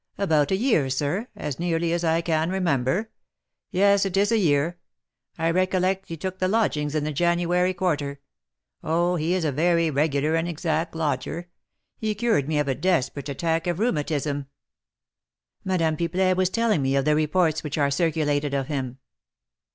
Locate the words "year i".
4.39-5.51